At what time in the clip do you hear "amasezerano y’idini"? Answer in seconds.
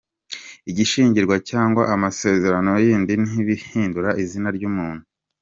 1.93-3.25